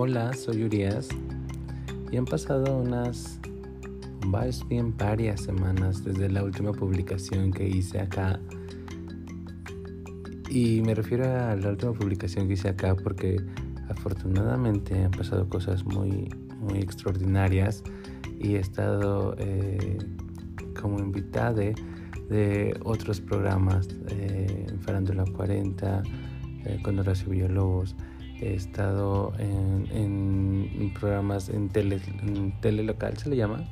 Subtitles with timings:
[0.00, 1.08] Hola, soy Urias.
[2.12, 3.40] Y han pasado unas
[4.68, 8.38] bien varias semanas desde la última publicación que hice acá.
[10.48, 13.44] Y me refiero a la última publicación que hice acá porque
[13.88, 17.82] afortunadamente han pasado cosas muy, muy extraordinarias.
[18.38, 19.98] Y he estado eh,
[20.80, 21.72] como invitada
[22.30, 26.04] de otros programas, eh, Farándula 40,
[26.66, 27.96] eh, con Horacio Villalobos
[28.40, 33.68] he estado en, programas en tele, en local, se le llama.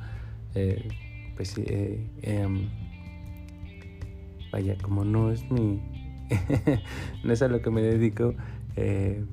[0.55, 0.87] Eh,
[1.35, 2.69] pues eh, em,
[4.51, 5.81] vaya, como no es mi.
[7.23, 8.33] no es a lo que me dedico,
[8.75, 9.23] eh,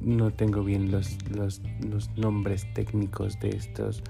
[0.00, 4.02] no tengo bien los, los, los, nombres técnicos de, estos,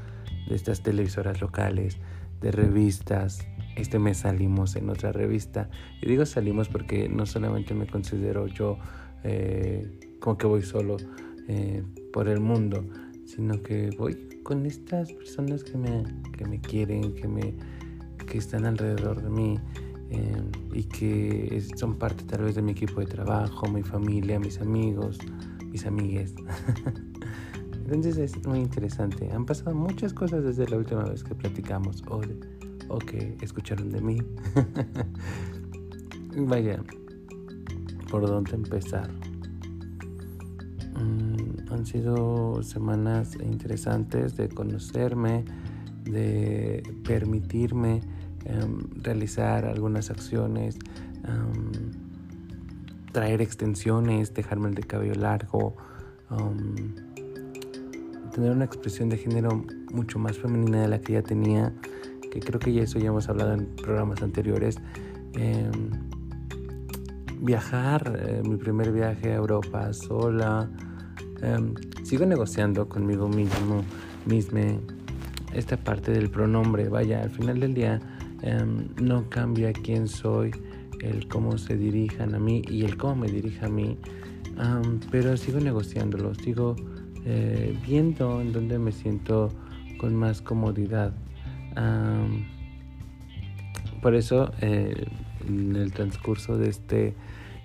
[0.48, 1.98] de estas televisoras locales,
[2.40, 3.46] de revistas.
[3.76, 5.68] Este mes salimos en otra revista.
[6.00, 8.78] Y digo salimos porque no solamente me considero yo
[10.20, 10.98] como que voy solo
[11.48, 12.84] eh, por el mundo,
[13.24, 16.04] sino que voy con estas personas que me,
[16.36, 17.54] que me quieren, que, me,
[18.26, 19.58] que están alrededor de mí
[20.10, 24.60] eh, y que son parte tal vez de mi equipo de trabajo, mi familia, mis
[24.60, 25.18] amigos,
[25.66, 26.34] mis amigues.
[27.84, 29.30] Entonces es muy interesante.
[29.32, 32.20] Han pasado muchas cosas desde la última vez que platicamos o,
[32.88, 34.18] o que escucharon de mí.
[36.36, 36.82] Vaya,
[38.10, 39.10] ¿por dónde empezar?
[41.00, 45.44] Mm, han sido semanas interesantes de conocerme,
[46.04, 48.00] de permitirme
[48.44, 50.78] em, realizar algunas acciones,
[51.24, 51.72] em,
[53.12, 55.76] traer extensiones, dejarme el de cabello largo,
[56.30, 56.94] em,
[58.32, 61.74] tener una expresión de género mucho más femenina de la que ya tenía,
[62.30, 64.78] que creo que ya eso ya hemos hablado en programas anteriores.
[67.42, 70.70] Viajar, eh, mi primer viaje a Europa sola,
[71.42, 71.74] Em,
[72.04, 73.82] sigo negociando conmigo mismo,
[74.26, 74.60] misma,
[75.54, 76.88] esta parte del pronombre.
[76.88, 78.00] Vaya, al final del día
[78.42, 80.50] em, no cambia quién soy,
[81.00, 83.98] el cómo se dirijan a mí y el cómo me dirija a mí.
[85.10, 86.76] pero sigo negociándolo, sigo
[87.24, 89.48] eh, viendo en dónde me siento
[89.98, 91.12] con más comodidad.
[94.02, 95.06] por eso, eh,
[95.46, 97.14] en el transcurso de este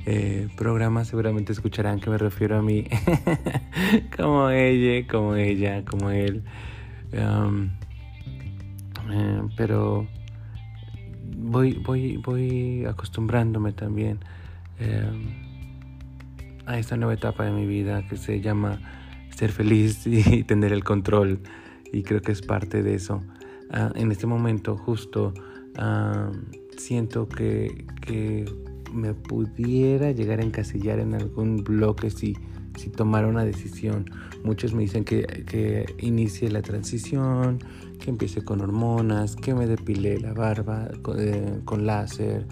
[0.07, 2.85] eh, programa seguramente escucharán que me refiero a mí
[4.15, 6.43] como ella, como ella, como él.
[7.11, 7.69] Eh,
[9.57, 10.05] pero
[11.37, 14.19] voy, voy, voy acostumbrándome también
[14.79, 15.25] um,
[16.67, 18.79] a esta nueva etapa de mi vida que se llama
[19.29, 21.39] ser feliz y tener el control.
[21.91, 23.23] Y creo que es parte de eso.
[23.71, 25.33] Ah, en este momento justo
[26.77, 28.45] siento que, que
[28.95, 32.35] me pudiera llegar a encasillar en algún bloque si,
[32.77, 34.09] si tomara una decisión.
[34.43, 37.59] Muchos me dicen que, que inicie la transición,
[37.99, 42.47] que empiece con hormonas, que me depile la barba con, eh, láser.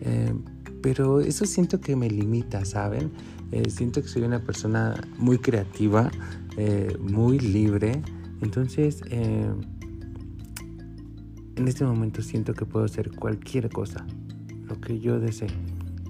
[0.00, 0.34] Eh,
[0.82, 3.12] pero eso siento que me limita, ¿saben?
[3.52, 6.10] Eh, siento que soy una persona muy creativa,
[7.00, 8.02] muy libre.
[8.42, 9.64] Entonces, en
[11.66, 14.06] este momento siento que puedo hacer cualquier cosa,
[14.68, 15.48] lo que yo desee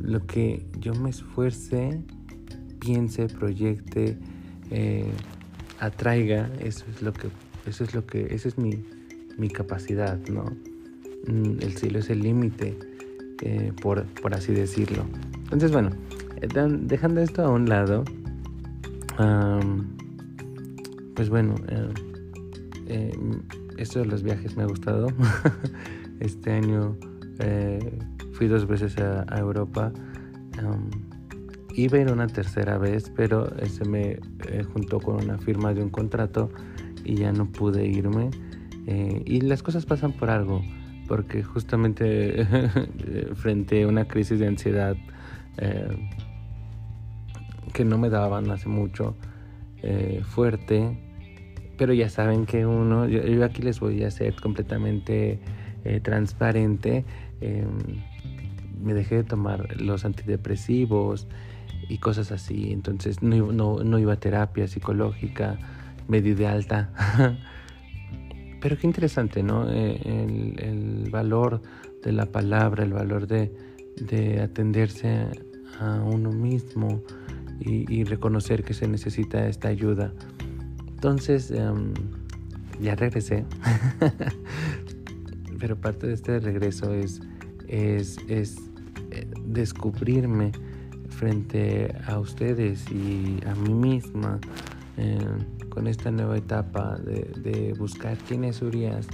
[0.04, 2.00] lo que yo me esfuerce,
[2.78, 4.18] piense, proyecte,
[4.70, 5.10] eh,
[5.80, 7.28] atraiga, eso es lo que,
[7.66, 8.84] eso es lo que, esa es mi,
[9.38, 10.44] mi capacidad, ¿no?
[11.26, 12.78] Mm, el cielo es el límite,
[13.42, 15.04] eh, por, por, así decirlo.
[15.44, 15.90] Entonces, bueno,
[16.40, 16.48] eh,
[16.82, 18.04] dejando esto a un lado,
[21.14, 21.54] pues bueno,
[23.78, 25.06] esto de los viajes me ha gustado.
[26.20, 26.96] este año
[28.34, 29.92] Fui dos veces a, Europa.
[30.60, 30.90] Um,
[31.76, 34.18] iba a ir una tercera vez, pero se me
[34.48, 36.50] eh, juntó con una firma de un contrato
[37.04, 38.30] y ya no pude irme.
[38.88, 40.62] Eh, y las cosas pasan por algo,
[41.06, 42.44] porque justamente
[43.34, 44.96] frente a una crisis de ansiedad
[45.58, 46.10] eh,
[47.72, 49.16] que no me daban hace mucho,
[50.24, 50.98] fuerte,
[51.76, 55.38] pero ya saben que uno, yo, aquí les voy a ser completamente
[56.02, 57.04] transparente.
[58.84, 61.26] Me dejé de tomar los antidepresivos
[61.88, 62.72] y cosas así.
[62.72, 65.58] Entonces no, no, no iba a terapia psicológica,
[66.06, 66.92] me di de alta.
[68.60, 69.70] Pero qué interesante, ¿no?
[69.70, 71.60] Eh, el, el, valor
[72.02, 73.52] de la palabra, el valor de,
[73.96, 75.26] de atenderse
[75.80, 77.02] a uno mismo
[77.60, 80.12] y, reconocer que se necesita esta ayuda.
[80.88, 81.94] Entonces, em,
[82.80, 83.44] ya regresé.
[85.58, 87.20] Pero parte de este regreso es,
[87.68, 88.56] es, es
[89.54, 90.52] descubrirme
[91.08, 94.38] frente a ustedes y a mí misma
[94.96, 95.18] eh,
[95.70, 99.06] con esta nueva etapa de, buscar quién es Urias,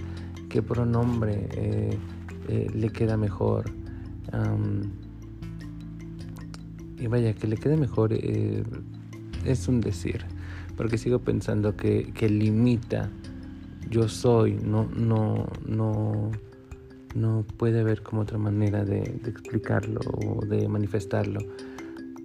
[0.49, 1.99] qué pronombre eh,
[2.49, 3.71] eh, le queda mejor.
[6.99, 10.25] y vaya, que le quede mejor es un decir,
[10.77, 13.11] porque sigo pensando que, que limita
[13.91, 16.31] yo soy, no, no, no,
[17.15, 21.41] no puede haber como otra manera de, explicarlo o de manifestarlo.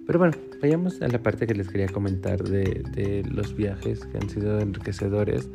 [0.06, 4.28] Pero bueno, vayamos a la parte que les quería comentar de, los viajes que han
[4.28, 5.50] sido enriquecedores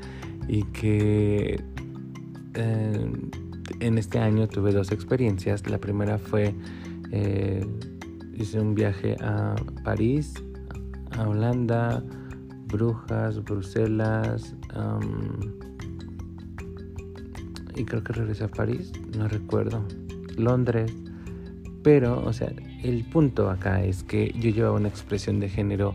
[0.48, 1.64] y que
[2.56, 3.12] eh,
[3.80, 5.70] en este año tuve dos experiencias.
[5.70, 6.54] La primera fue,
[7.12, 7.66] eh,
[8.34, 10.34] hice un viaje a París,
[11.12, 12.04] a Holanda,
[12.68, 14.56] Brujas, Bruselas,
[17.76, 19.86] y creo que regresé a París, no recuerdo,
[20.38, 20.94] Londres,
[21.84, 22.52] pero, o sea,
[22.84, 25.94] el punto acá es que yo llevaba una expresión de género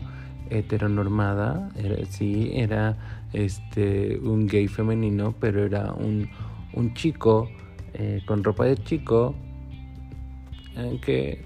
[0.49, 1.69] heteronormada,
[2.09, 2.97] sí, era
[3.33, 6.29] este, un gay femenino, pero era un,
[6.73, 7.49] un chico
[7.93, 9.35] eh, con ropa de chico,
[10.75, 11.45] eh, que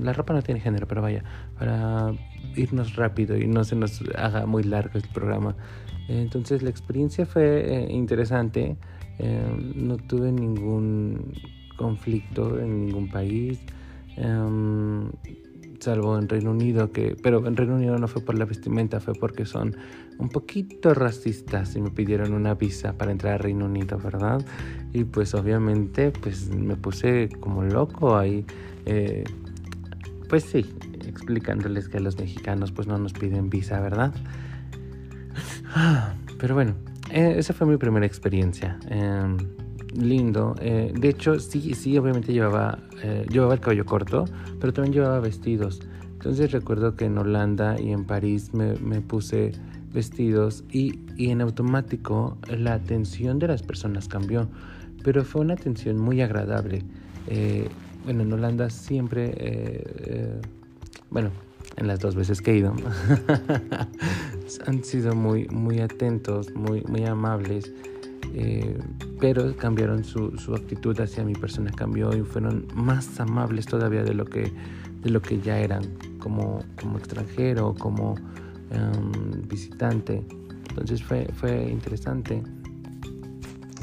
[0.00, 1.22] la ropa no tiene género, pero vaya,
[1.58, 2.12] para
[2.56, 5.56] irnos rápido y no se nos haga muy largo el programa.
[6.08, 8.76] Entonces la experiencia fue eh, interesante,
[9.18, 11.32] no tuve ningún
[11.76, 13.60] conflicto en ningún país.
[14.16, 15.10] Em,
[15.80, 19.14] salvo en Reino Unido, que, pero en Reino Unido no fue por la vestimenta, fue
[19.14, 19.76] porque son
[20.18, 24.44] un poquito racistas y me pidieron una visa para entrar a Reino Unido, ¿verdad?
[24.92, 28.46] Y pues obviamente pues me puse como loco ahí,
[28.86, 29.24] eh,
[30.28, 30.64] pues sí,
[31.06, 34.14] explicándoles que a los mexicanos pues no nos piden visa, ¿verdad?
[36.38, 36.74] Pero bueno,
[37.14, 38.78] eh, esa fue mi primera experiencia.
[38.88, 39.36] Em,
[39.96, 40.56] lindo.
[40.60, 44.24] Eh, de hecho, sí, sí, obviamente llevaba, eh, llevaba el cabello corto,
[44.60, 45.80] pero también llevaba vestidos.
[46.14, 49.52] Entonces recuerdo que en Holanda y en París me, me puse
[49.92, 54.48] vestidos y, y, en automático la atención de las personas cambió,
[55.04, 56.82] pero fue una atención muy agradable.
[57.28, 57.68] Eh,
[58.04, 60.40] bueno, en Holanda siempre,
[61.10, 61.30] bueno,
[61.76, 62.74] en las dos veces que he ido,
[64.66, 67.72] han sido muy, muy atentos, muy, muy amables.
[68.36, 68.78] Eh,
[69.20, 74.12] pero cambiaron su, su, actitud hacia mi persona, cambió y fueron más amables todavía de
[74.12, 74.52] lo que,
[75.02, 75.84] de lo que ya eran
[76.18, 78.16] como, como extranjero, como
[78.70, 80.24] em, visitante.
[80.70, 82.42] Entonces fue, fue interesante.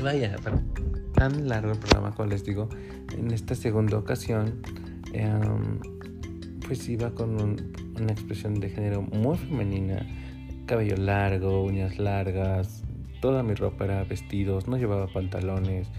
[0.04, 0.36] Vaya,
[1.14, 2.68] tan largo el programa, como les digo,
[3.18, 4.62] en esta segunda ocasión,
[5.14, 5.80] em,
[6.68, 10.06] pues iba con una expresión de género muy femenina,
[10.72, 12.82] cabello largo, uñas largas,
[13.20, 15.90] toda mi ropa era vestidos, no llevaba pantalones.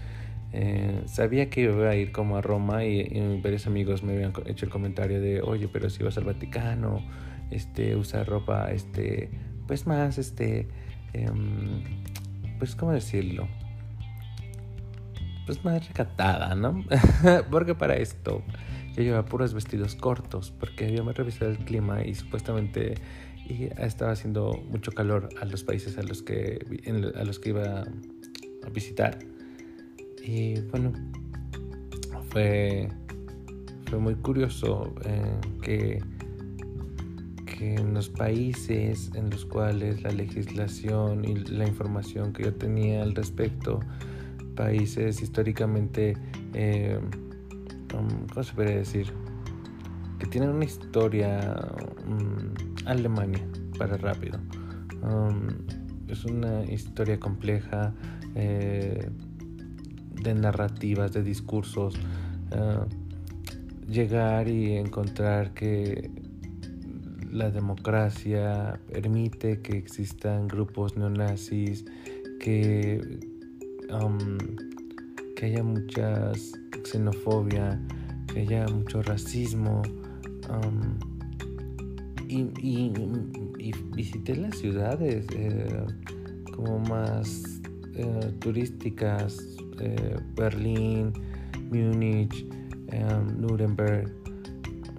[0.51, 4.65] Eh, sabía que iba a ir como a Roma y, varios amigos me habían hecho
[4.65, 7.05] el comentario de, oye, pero si vas al Vaticano,
[7.51, 9.29] este, usa ropa, este,
[9.67, 10.67] pues más, este,
[11.13, 11.83] em,
[12.57, 13.47] pues, ¿cómo decirlo?
[15.45, 16.83] Pues más recatada, ¿no?
[17.51, 18.41] porque para esto
[18.95, 22.95] yo llevaba puros vestidos cortos, porque me revisado el clima y supuestamente
[23.47, 26.65] y estaba haciendo mucho calor a los países a los que,
[27.15, 29.19] a los que iba a visitar.
[30.23, 30.93] Y bueno,
[32.29, 32.87] fue,
[33.85, 36.03] fue muy curioso eh, que,
[37.45, 43.03] que en los países en los cuales la legislación y la información que yo tenía
[43.03, 43.81] al respecto,
[44.55, 46.15] países históricamente,
[46.53, 46.99] eh,
[47.91, 49.07] ¿cómo se puede decir?
[50.19, 51.53] Que tienen una historia...
[52.07, 53.45] Mm, Alemania,
[53.77, 54.39] para rápido.
[55.01, 55.47] Um,
[56.07, 57.93] es una historia compleja
[58.35, 59.09] eh,
[60.21, 61.95] de narrativas, de discursos.
[62.51, 62.85] Uh,
[63.89, 66.09] llegar y encontrar que
[67.31, 71.83] la democracia permite que existan grupos neonazis,
[72.39, 73.19] que,
[73.89, 74.37] um,
[75.35, 76.31] que haya mucha
[76.83, 77.81] xenofobia,
[78.27, 79.81] que haya mucho racismo.
[80.49, 81.12] Um,
[82.33, 85.85] y, visité las ciudades eh,
[86.55, 87.61] como más
[87.95, 91.13] eh, turísticas, eh, Berlín,
[91.71, 92.45] Múnich,
[92.87, 94.11] em, Nuremberg.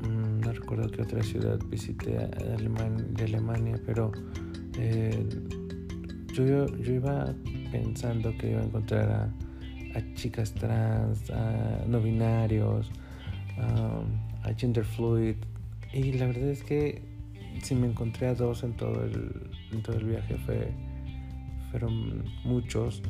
[0.02, 4.12] Mm, no recuerdo qué otra ciudad visité de Alemania, pero
[6.32, 7.34] yo, yo iba
[7.70, 12.90] pensando que iba a encontrar a, chicas trans, a no binarios,
[14.42, 15.36] a gender fluid.
[15.92, 17.13] Y la verdad es que
[17.64, 20.72] si me encontré a dos en todo el, en todo el viaje, fue,
[21.70, 23.02] fueron muchos.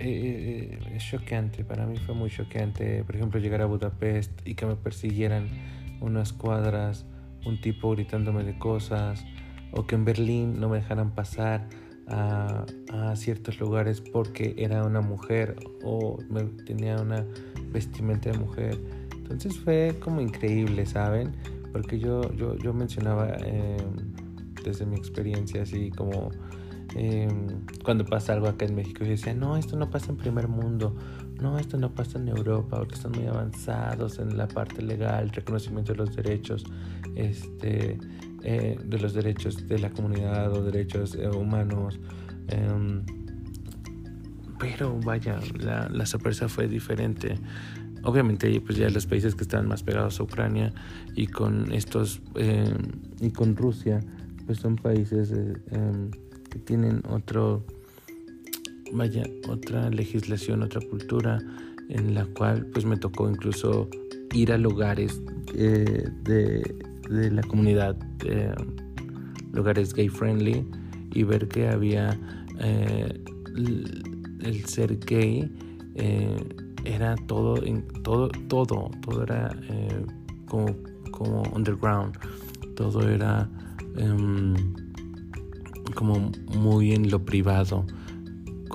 [0.00, 4.54] Eh, eh, es choqueante, para mí fue muy choqueante, por ejemplo, llegar a Budapest y
[4.54, 5.48] que me persiguieran
[6.00, 7.06] unas cuadras
[7.46, 9.24] un tipo gritándome de cosas,
[9.72, 11.68] o que en Berlín no me dejaran pasar
[12.06, 12.64] a,
[13.16, 16.18] ciertos lugares porque era una mujer o
[16.66, 17.24] tenía una
[17.72, 18.78] vestimenta de mujer.
[19.24, 21.32] Entonces fue como increíble, ¿saben?
[21.72, 23.78] Porque yo, yo, yo mencionaba em,
[24.62, 26.30] desde mi experiencia así como
[26.94, 30.46] em, cuando pasa algo acá en México, yo decía, no, esto no pasa en primer
[30.48, 30.94] mundo,
[31.40, 35.92] no, esto no pasa en Europa porque están muy avanzados en la parte legal, reconocimiento
[35.92, 36.64] de los derechos,
[37.16, 37.98] este,
[38.42, 41.98] eh, de los derechos de la comunidad o derechos eh, humanos.
[42.48, 43.02] Em,
[44.58, 47.36] pero vaya, la, la, sorpresa fue diferente.
[48.04, 50.72] Obviamente, pues ya los países que están más pegados a Ucrania
[51.14, 52.76] y con estos em,
[53.20, 54.00] y con Rusia,
[54.46, 56.10] pues son países eh, em,
[56.50, 57.64] que tienen otro
[58.92, 61.38] vaya, otra legislación, otra cultura
[61.88, 63.88] en la cual pues me tocó incluso
[64.32, 65.20] ir a lugares
[65.54, 66.74] eh, de,
[67.08, 67.96] la comunidad,
[69.52, 70.66] lugares gay friendly
[71.14, 72.18] y ver que había
[72.60, 73.20] eh,
[73.56, 75.50] el, ser gay
[75.94, 76.36] eh,
[76.84, 77.62] era todo,
[78.02, 79.56] todo, todo, todo era
[80.46, 80.74] como,
[81.10, 82.16] como underground,
[82.76, 83.48] todo era
[83.96, 84.54] em,
[85.94, 87.84] como muy en lo privado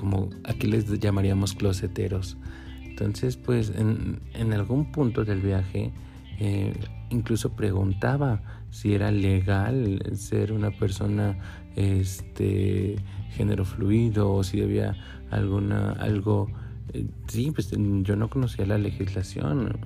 [0.00, 2.38] como aquí les llamaríamos closeteros.
[2.82, 5.92] Entonces, pues en, algún punto del viaje,
[6.38, 6.72] eh,
[7.10, 11.38] incluso preguntaba si era legal ser una persona
[11.76, 12.96] este
[13.32, 14.96] género fluido o si había
[15.30, 16.48] alguna algo
[16.92, 19.78] eh, sí pues yo no conocía la legislación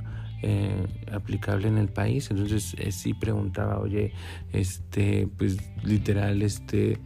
[0.42, 4.12] eh, aplicable en el país entonces sí preguntaba oye
[4.52, 6.98] este pues literal este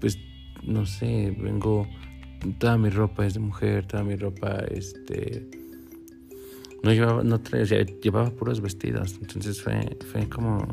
[0.00, 0.18] pues
[0.62, 1.86] no sé vengo
[2.58, 5.46] toda mi ropa es de mujer, toda mi ropa, este,
[6.82, 10.66] no llevaba, no traía, llevaba puros vestidos, entonces fue, fue como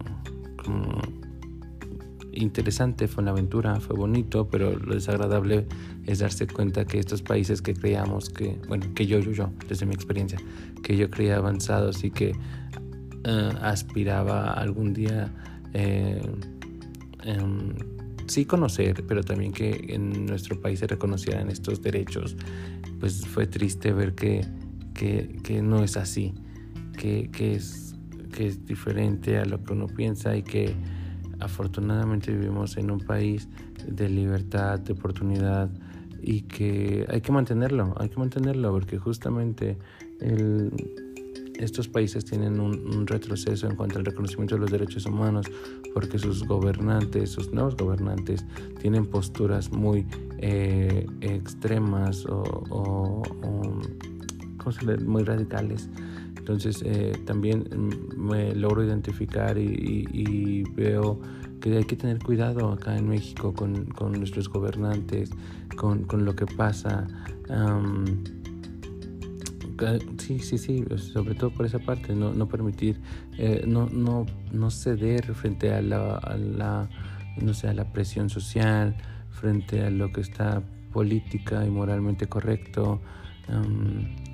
[2.37, 5.65] interesante, fue una aventura, fue bonito, pero lo desagradable
[6.05, 9.85] es darse cuenta que estos países que creíamos que, bueno, que yo, yo, yo, desde
[9.85, 10.39] mi experiencia,
[10.83, 15.33] que yo creía avanzados y que uh, aspiraba algún día
[15.73, 16.21] eh,
[17.25, 17.73] um,
[18.27, 22.35] sí conocer, pero también que en nuestro país se reconocieran estos derechos,
[22.99, 24.45] pues fue triste ver que,
[24.93, 26.33] que, no es así,
[26.97, 27.95] que, que, es,
[28.33, 30.75] que es diferente a lo que uno piensa y que
[31.39, 33.47] afortunadamente vivimos en un país
[33.87, 35.69] de libertad, de oportunidad
[36.21, 39.77] y que hay que mantenerlo, hay que mantenerlo porque justamente
[41.59, 45.45] estos países tienen un, retroceso en cuanto al reconocimiento de los derechos humanos
[45.93, 48.45] porque sus gobernantes, sus nuevos gobernantes,
[48.79, 50.05] tienen posturas muy
[50.39, 53.23] eh, extremas o,
[55.05, 55.89] muy radicales.
[56.47, 57.67] Entonces eh, también
[58.15, 61.19] me logro identificar y, veo
[61.59, 65.29] que hay que tener cuidado acá en México con, nuestros gobernantes,
[65.75, 67.05] con, lo que pasa.
[70.19, 73.01] Sí, sí, sí, sobre todo por esa parte, no, no permitir,
[73.37, 76.89] eh, no, no, no ceder frente a la, a la,
[77.41, 78.95] no sé, a la presión social,
[79.31, 80.63] frente a lo que está
[80.93, 83.01] política y moralmente correcto,
[83.47, 84.26] porque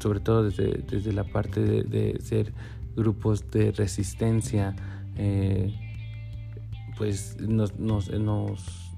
[0.00, 2.52] sobre todo desde, desde la parte de, ser
[2.96, 4.74] grupos de resistencia,
[5.16, 5.72] eh,
[6.96, 8.10] pues nos, nos,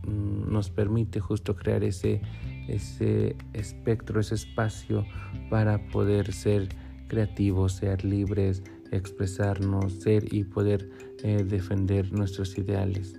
[0.06, 2.22] nos, permite justo crear ese
[2.70, 5.04] ese espectro, ese espacio
[5.48, 6.68] para poder ser
[7.08, 8.62] creativos, ser libres,
[8.92, 10.88] expresarnos, ser y poder
[11.22, 13.18] eh, defender nuestros ideales.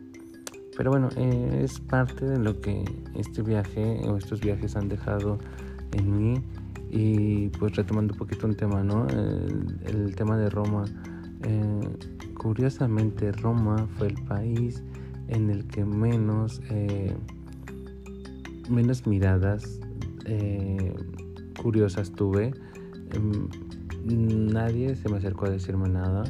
[0.78, 2.84] Pero bueno, eh, es parte de lo que
[3.16, 5.40] este viaje o estos viajes han dejado
[5.92, 6.42] en mí.
[6.94, 9.08] Y pues retomando un poquito un tema, ¿no?
[9.08, 10.86] El, tema de Roma.
[11.44, 11.90] Eh,
[12.38, 14.84] curiosamente, Roma fue el país
[15.30, 16.62] en el que menos
[18.72, 19.80] menos miradas
[20.26, 20.94] eh,
[21.62, 22.54] curiosas tuve.
[23.12, 23.48] Em,
[24.52, 26.24] nadie se me acercó a decirme nada.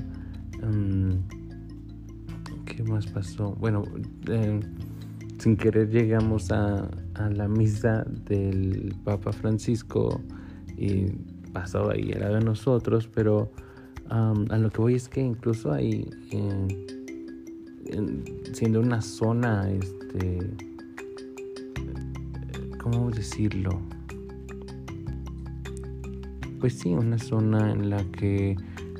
[0.61, 1.21] Em,
[2.65, 3.55] ¿Qué más pasó?
[3.59, 3.83] Bueno,
[4.27, 4.59] em,
[5.39, 6.89] sin querer llegamos a,
[7.29, 10.21] la misa del Papa Francisco
[10.77, 11.07] y
[11.53, 13.51] pasó ahí lado de nosotros, pero
[14.09, 16.09] a lo que voy es que incluso ahí,
[18.53, 20.39] siendo una zona, este
[22.81, 23.79] ¿cómo decirlo?
[26.59, 28.55] Pues sí, una zona en la que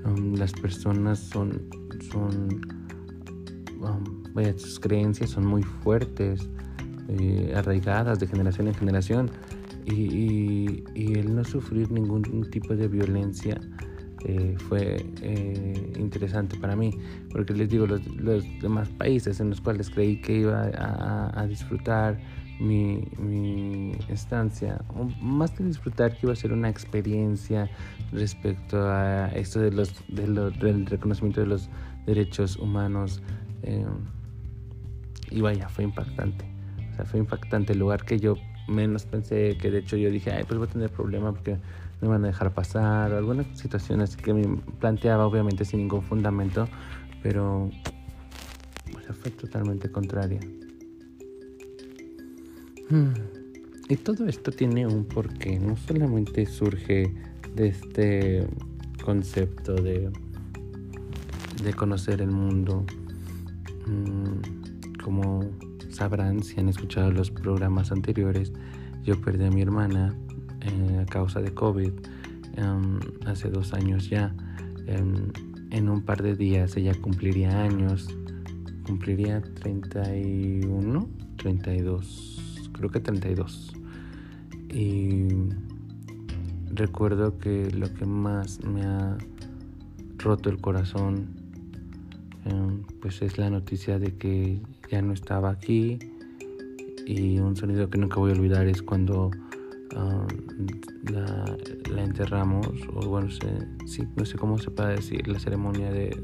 [0.05, 1.61] um, las personas son,
[2.11, 2.61] son
[3.79, 6.47] um, vaya, sus creencias son muy fuertes,
[7.07, 9.31] eh, arraigadas de generación en generación.
[9.85, 13.59] Y, el no sufrir ningún tipo de violencia
[14.25, 16.91] eh, fue eh, interesante para mí,
[17.31, 20.69] porque les digo, los, demás países en los cuales creí que iba
[21.33, 22.19] a, disfrutar
[22.59, 24.83] mi, mi, estancia,
[25.21, 27.69] más que disfrutar, que iba a ser una experiencia
[28.11, 31.69] respecto a esto de los, del reconocimiento de los
[32.05, 33.21] derechos humanos.
[33.63, 33.85] Eh,
[35.31, 36.45] y vaya, fue impactante.
[36.91, 38.35] O sea, fue impactante el lugar que yo
[38.67, 41.57] menos pensé, que de hecho yo dije, ay, pues voy a tener problemas porque
[42.01, 46.67] me van a dejar pasar, algunas situaciones que me planteaba obviamente sin ningún fundamento,
[47.21, 47.69] pero
[49.13, 50.39] fue totalmente contraria.
[52.89, 53.13] Hmm.
[53.89, 57.13] Y todo esto tiene un porqué, no solamente surge
[57.55, 58.47] de este
[59.03, 60.09] concepto de,
[61.63, 62.85] de conocer el mundo,
[63.85, 65.41] hmm, como
[65.91, 68.51] sabrán si han escuchado los programas anteriores,
[69.03, 70.15] yo perdí a mi hermana
[70.62, 71.91] eh, a causa de COVID
[72.57, 74.36] em, hace dos años ya.
[74.88, 75.31] Em,
[75.71, 78.10] en un par de días ella cumpliría años,
[78.86, 81.07] cumpliría 31,
[81.38, 83.74] 32, creo que 32.
[84.69, 85.27] Y
[86.74, 89.17] recuerdo que lo que más me ha
[90.17, 91.29] roto el corazón
[92.45, 95.98] em, pues es la noticia de que ya no estaba aquí
[97.07, 99.31] y un sonido que nunca voy a olvidar es cuando
[99.95, 100.25] Ah,
[101.12, 101.57] la,
[102.01, 103.29] enterramos, o bueno,
[103.86, 106.15] sí, no sé cómo se puede decir, la ceremonia de,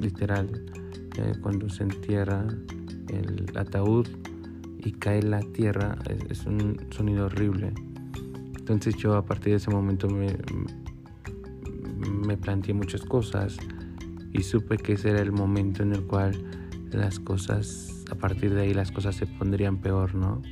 [0.00, 0.50] literal,
[1.16, 2.46] eh, cuando se entierra
[3.08, 4.06] el ataúd
[4.84, 5.96] y cae la tierra,
[6.28, 7.72] es, un sonido horrible.
[8.58, 10.36] Entonces yo a partir de ese momento me,
[12.26, 13.56] me planteé muchas cosas
[14.32, 16.34] y supe que ese era el momento en el cual
[16.92, 20.42] las cosas, a partir de ahí las cosas se pondrían peor, ¿no?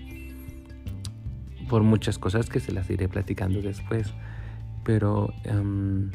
[1.68, 4.12] por muchas cosas que se las iré platicando después.
[4.84, 6.10] Pero em,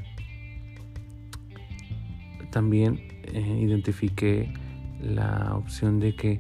[2.52, 4.54] también eh, identifiqué
[5.00, 6.40] la opción de que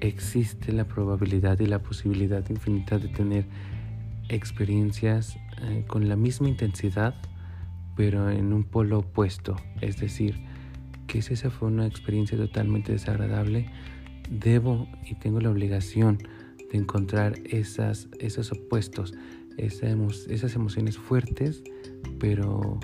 [0.00, 3.46] existe la probabilidad y la posibilidad infinita de tener
[4.28, 7.14] experiencias eh, con la misma intensidad,
[7.94, 9.56] pero en un polo opuesto.
[9.80, 10.45] Es decir,
[11.22, 13.70] si esa fue una experiencia totalmente desagradable,
[14.30, 16.18] debo y tengo la obligación
[16.70, 19.14] de encontrar esas, esos opuestos,
[19.56, 21.62] esas emociones fuertes,
[22.18, 22.78] pero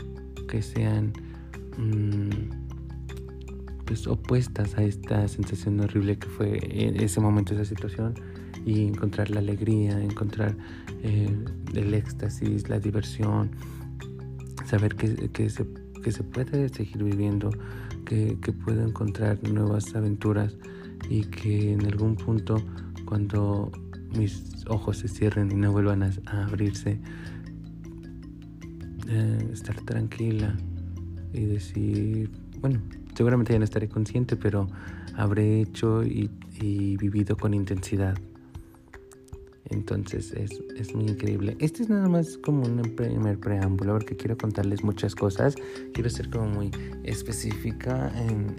[0.48, 1.12] que sean
[1.76, 2.62] mm,
[3.84, 8.14] pues, opuestas a esta sensación horrible que fue en ese momento, esa situación,
[8.64, 10.56] y encontrar la alegría, encontrar
[11.02, 11.28] eh,
[11.74, 13.50] el éxtasis, la diversión,
[14.66, 15.66] saber que, que, se,
[16.02, 17.50] que se puede seguir viviendo,
[18.04, 20.56] que, que puedo encontrar nuevas aventuras
[21.08, 22.56] y que en algún punto
[23.04, 23.70] cuando
[24.16, 26.98] mis ojos se cierren y no vuelvan a, abrirse,
[29.08, 30.56] eh, estar tranquila
[31.32, 32.80] y decir, bueno,
[33.14, 34.68] seguramente ya no estaré consciente, pero
[35.16, 36.30] habré hecho y,
[36.96, 38.16] vivido con intensidad.
[39.70, 41.56] Entonces es, muy increíble.
[41.60, 45.54] Este es nada más como un primer preámbulo porque quiero contarles muchas cosas.
[45.94, 46.70] Quiero ser como muy
[47.04, 48.56] específica en,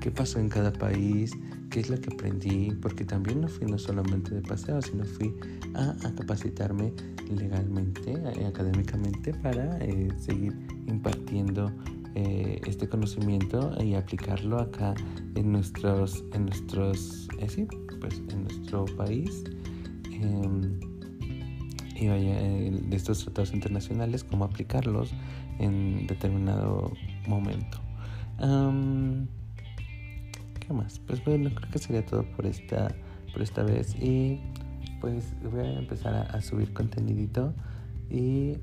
[0.00, 1.32] qué pasó en cada país,
[1.70, 5.34] qué es lo que aprendí, porque también no fui no solamente de paseo, sino fui
[5.74, 6.92] a, capacitarme
[7.34, 10.52] legalmente, eh, académicamente, para eh, seguir
[10.86, 11.72] impartiendo
[12.16, 14.94] eh, este conocimiento y aplicarlo acá
[15.34, 17.66] en nuestros, en nuestros, sí,
[18.00, 19.44] pues en nuestro país.
[20.24, 20.80] Em,
[21.96, 25.14] y vaya, de estos tratados internacionales, cómo aplicarlos
[25.58, 26.92] en determinado
[27.28, 27.78] momento.
[30.60, 30.98] ¿Qué más?
[31.00, 32.88] Pues bueno, creo que sería todo por esta,
[33.32, 33.94] por esta vez.
[34.00, 34.40] Y
[35.00, 37.54] pues voy a empezar a, subir contenidito.
[38.10, 38.54] Y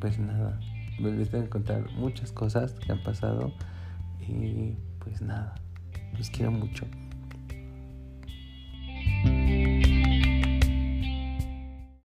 [0.00, 0.60] pues nada,
[1.00, 3.52] les voy a contar muchas cosas que han pasado.
[4.20, 5.54] Y pues nada,
[6.16, 6.86] los quiero mucho.